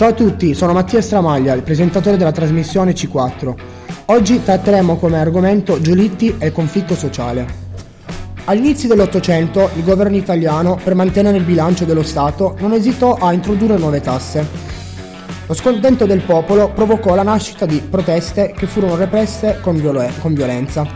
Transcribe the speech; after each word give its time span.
Ciao 0.00 0.08
a 0.08 0.14
tutti, 0.14 0.54
sono 0.54 0.72
Mattia 0.72 1.02
Stramaglia, 1.02 1.52
il 1.52 1.62
presentatore 1.62 2.16
della 2.16 2.32
trasmissione 2.32 2.94
C4. 2.94 3.54
Oggi 4.06 4.42
tratteremo 4.42 4.96
come 4.96 5.18
argomento 5.18 5.78
Giolitti 5.78 6.36
e 6.38 6.46
il 6.46 6.52
conflitto 6.52 6.94
sociale. 6.94 7.46
All'inizio 8.44 8.88
dell'Ottocento 8.88 9.68
il 9.76 9.84
governo 9.84 10.16
italiano, 10.16 10.80
per 10.82 10.94
mantenere 10.94 11.36
il 11.36 11.44
bilancio 11.44 11.84
dello 11.84 12.02
Stato, 12.02 12.56
non 12.60 12.72
esitò 12.72 13.12
a 13.16 13.34
introdurre 13.34 13.76
nuove 13.76 14.00
tasse. 14.00 14.46
Lo 15.46 15.52
scontento 15.52 16.06
del 16.06 16.22
popolo 16.22 16.70
provocò 16.70 17.14
la 17.14 17.22
nascita 17.22 17.66
di 17.66 17.80
proteste 17.80 18.54
che 18.56 18.66
furono 18.66 18.96
represse 18.96 19.58
con, 19.60 19.76
viol- 19.76 20.14
con 20.22 20.32
violenza. 20.32 20.86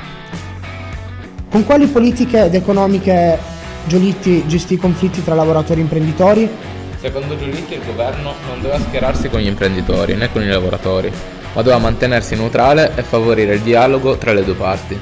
Con 1.51 1.63
quali 1.67 1.89
politiche 1.89 2.47
ed 2.47 2.55
economiche 2.55 3.39
Giolitti 3.87 4.47
gestì 4.47 4.73
i 4.73 4.79
conflitti 4.79 5.23
tra 5.23 5.35
lavoratori 5.35 5.81
e 5.81 5.83
imprenditori? 5.83 6.51
Secondo 7.05 7.37
Giolitti 7.37 7.75
il 7.75 7.85
governo 7.85 8.33
non 8.49 8.63
doveva 8.63 8.81
schierarsi 8.81 9.29
con 9.29 9.39
gli 9.39 9.47
imprenditori 9.47 10.15
né 10.15 10.33
con 10.33 10.41
i 10.41 10.49
lavoratori, 10.49 11.13
ma 11.53 11.61
doveva 11.61 11.77
mantenersi 11.77 12.35
neutrale 12.35 12.93
e 12.95 13.03
favorire 13.03 13.57
il 13.57 13.61
dialogo 13.61 14.17
tra 14.17 14.33
le 14.33 14.43
due 14.43 14.55
parti. 14.55 14.99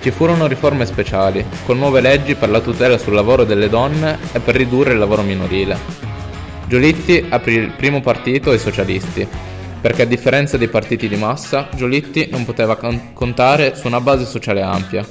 Ci 0.00 0.10
furono 0.10 0.46
riforme 0.46 0.86
speciali, 0.86 1.44
con 1.66 1.76
nuove 1.76 2.00
leggi 2.00 2.34
per 2.34 2.48
la 2.48 2.60
tutela 2.60 2.96
sul 2.96 3.12
lavoro 3.12 3.44
delle 3.44 3.68
donne 3.68 4.16
e 4.32 4.40
per 4.40 4.56
ridurre 4.56 4.92
il 4.92 4.98
lavoro 4.98 5.20
minorile. 5.20 5.76
Giolitti 6.66 7.26
aprì 7.28 7.56
il 7.56 7.72
primo 7.72 8.00
partito 8.00 8.50
ai 8.50 8.58
socialisti, 8.58 9.28
perché 9.82 10.00
a 10.00 10.06
differenza 10.06 10.56
dei 10.56 10.68
partiti 10.68 11.08
di 11.08 11.16
massa, 11.16 11.68
Giolitti 11.74 12.26
non 12.30 12.46
poteva 12.46 12.78
contare 13.12 13.74
su 13.74 13.86
una 13.86 14.00
base 14.00 14.24
sociale 14.24 14.62
ampia. 14.62 15.06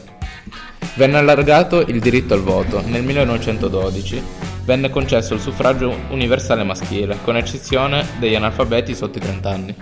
Venne 0.95 1.17
allargato 1.17 1.81
il 1.81 1.99
diritto 1.99 2.33
al 2.33 2.41
voto 2.41 2.81
nel 2.87 3.03
1912 3.03 4.52
venne 4.63 4.89
concesso 4.89 5.33
il 5.33 5.39
suffragio 5.39 5.95
universale 6.09 6.63
maschile, 6.63 7.17
con 7.23 7.37
eccezione 7.37 8.05
degli 8.19 8.35
analfabeti 8.35 8.95
sotto 8.95 9.17
i 9.17 9.21
30 9.21 9.49
anni. 9.49 9.75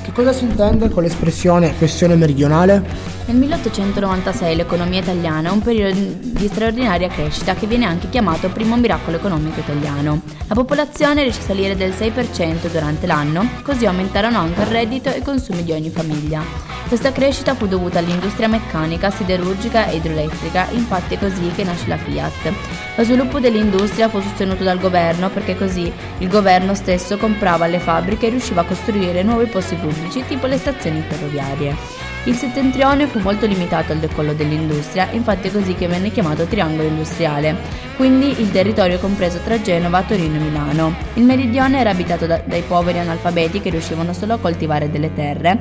Che 0.00 0.12
cosa 0.12 0.32
si 0.32 0.44
intende 0.44 0.88
con 0.88 1.02
l'espressione 1.02 1.76
questione 1.76 2.16
meridionale? 2.16 2.82
Nel 3.26 3.36
1896 3.36 4.56
l'economia 4.56 5.00
italiana 5.00 5.48
è 5.48 5.52
un 5.52 5.60
periodo 5.60 5.96
di 5.96 6.48
straordinaria 6.48 7.08
crescita 7.08 7.54
che 7.54 7.66
viene 7.66 7.84
anche 7.84 8.08
chiamato 8.08 8.48
primo 8.48 8.76
miracolo 8.76 9.16
economico 9.16 9.60
italiano. 9.60 10.22
La 10.48 10.54
popolazione 10.54 11.22
riesce 11.22 11.40
a 11.40 11.44
salire 11.44 11.76
del 11.76 11.92
6% 11.92 12.70
durante 12.70 13.06
l'anno, 13.06 13.48
così 13.62 13.86
aumentarono 13.86 14.38
anche 14.38 14.60
il 14.60 14.66
reddito 14.66 15.12
e 15.12 15.18
i 15.18 15.22
consumi 15.22 15.62
di 15.62 15.72
ogni 15.72 15.90
famiglia. 15.90 16.42
Questa 16.88 17.12
crescita 17.12 17.54
fu 17.54 17.66
dovuta 17.66 18.00
all'industria 18.00 18.48
meccanica, 18.48 19.10
siderurgica 19.10 19.86
e 19.86 19.96
idroelettrica, 19.96 20.68
infatti 20.72 21.14
è 21.14 21.18
così 21.18 21.50
che 21.54 21.64
nasce 21.64 21.88
la 21.88 21.96
Fiat. 21.96 22.52
Lo 22.96 23.04
sviluppo 23.04 23.40
dell'industria 23.40 24.10
fu 24.10 24.20
sostenuto 24.20 24.62
dal 24.62 24.78
governo 24.78 25.30
perché 25.30 25.56
così 25.56 25.90
il 26.18 26.28
governo 26.28 26.74
stesso 26.74 27.16
comprava 27.16 27.66
le 27.66 27.78
fabbriche 27.78 28.26
e 28.26 28.30
riusciva 28.30 28.60
a 28.60 28.64
costruire 28.64 29.22
nuovi 29.22 29.46
posti 29.46 29.76
pubblici 29.82 30.24
tipo 30.26 30.46
le 30.46 30.56
stazioni 30.56 31.02
ferroviarie. 31.06 31.76
Il 32.24 32.36
settentrione 32.36 33.08
fu 33.08 33.18
molto 33.18 33.46
limitato 33.46 33.90
al 33.90 33.98
decollo 33.98 34.32
dell'industria, 34.32 35.08
infatti 35.10 35.48
è 35.48 35.52
così 35.52 35.74
che 35.74 35.88
venne 35.88 36.12
chiamato 36.12 36.44
triangolo 36.44 36.86
industriale, 36.86 37.56
quindi 37.96 38.40
il 38.40 38.52
territorio 38.52 39.00
compreso 39.00 39.40
tra 39.42 39.60
Genova, 39.60 40.02
Torino 40.02 40.36
e 40.36 40.38
Milano. 40.38 40.94
Il 41.14 41.24
meridione 41.24 41.80
era 41.80 41.90
abitato 41.90 42.26
da, 42.26 42.40
dai 42.44 42.62
poveri 42.62 43.00
analfabeti 43.00 43.60
che 43.60 43.70
riuscivano 43.70 44.12
solo 44.12 44.34
a 44.34 44.38
coltivare 44.38 44.88
delle 44.88 45.12
terre, 45.12 45.58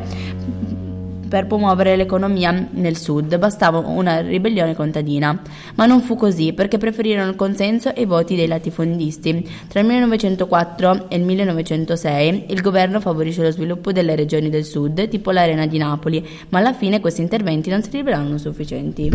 per 1.31 1.47
promuovere 1.47 1.95
l'economia 1.95 2.67
nel 2.71 2.97
sud, 2.97 3.37
bastava 3.37 3.77
una 3.77 4.19
ribellione 4.19 4.75
contadina. 4.75 5.41
Ma 5.75 5.85
non 5.85 6.01
fu 6.01 6.17
così, 6.17 6.51
perché 6.51 6.77
preferirono 6.77 7.29
il 7.29 7.37
consenso 7.37 7.95
e 7.95 8.01
i 8.01 8.05
voti 8.05 8.35
dei 8.35 8.47
latifondisti. 8.47 9.49
Tra 9.69 9.79
il 9.79 9.85
1904 9.85 11.05
e 11.07 11.15
il 11.15 11.23
1906 11.23 12.47
il 12.49 12.59
governo 12.59 12.99
favorisce 12.99 13.43
lo 13.43 13.51
sviluppo 13.51 13.93
delle 13.93 14.17
regioni 14.17 14.49
del 14.49 14.65
sud, 14.65 15.07
tipo 15.07 15.31
l'arena 15.31 15.65
di 15.67 15.77
Napoli, 15.77 16.21
ma 16.49 16.59
alla 16.59 16.73
fine 16.73 16.99
questi 16.99 17.21
interventi 17.21 17.69
non 17.69 17.81
si 17.81 17.91
rivelarono 17.91 18.37
sufficienti. 18.37 19.09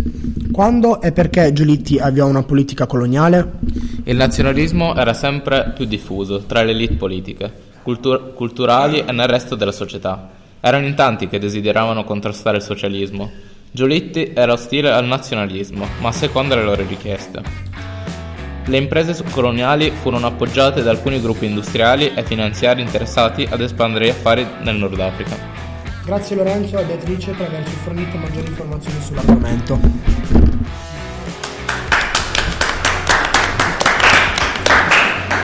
Quando 0.51 1.03
e 1.03 1.13
perché 1.13 1.53
Giolitti 1.53 1.99
avviò 1.99 2.27
una 2.27 2.45
politica 2.45 2.87
coloniale? 2.87 3.53
Il 4.05 4.17
nazionalismo 4.17 4.97
era 4.97 5.13
sempre 5.13 5.71
più 5.75 5.85
diffuso 5.85 6.45
tra 6.47 6.63
le 6.63 6.71
elite 6.71 6.95
politiche, 6.95 7.53
cultur- 7.83 8.33
culturali 8.33 9.01
e 9.01 9.13
nel 9.13 9.29
resto 9.29 9.55
della 9.55 9.71
società. 9.71 10.45
Erano 10.61 10.87
in 10.87 10.95
tanti 10.95 11.29
che 11.29 11.39
desideravano 11.39 12.05
contrastare 12.05 12.57
il 12.57 12.63
socialismo. 12.63 13.31
Giolitti 13.71 14.33
era 14.35 14.53
ostile 14.53 14.91
al 14.91 15.07
nazionalismo, 15.07 15.87
ma 16.01 16.13
secondo 16.13 16.55
le 16.55 16.65
loro 16.65 16.85
richieste. 16.87 17.43
Le 18.65 18.77
imprese 18.77 19.23
coloniali 19.31 19.91
furono 19.91 20.27
appoggiate 20.27 20.83
da 20.83 20.91
alcuni 20.91 21.21
gruppi 21.21 21.47
industriali 21.47 22.13
e 22.15 22.25
finanziari 22.25 22.81
interessati 22.81 23.47
ad 23.49 23.61
espandere 23.61 24.07
gli 24.07 24.11
affari 24.11 24.45
nel 24.63 24.77
Nord 24.77 24.99
Africa. 24.99 25.37
Grazie 26.05 26.37
Lorenzo 26.37 26.79
e 26.79 26.85
Beatrice 26.85 27.33
per 27.33 27.47
averci 27.47 27.75
fornito 27.83 28.17
maggiori 28.17 28.47
informazioni 28.47 29.01
sull'argomento. 29.01 30.46